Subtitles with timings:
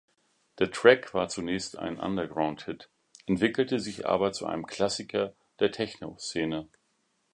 [0.57, 2.89] Der Track war zunächst ein Underground-Hit,
[3.27, 6.67] entwickelte sich aber zu einem Klassiker der Technoszene.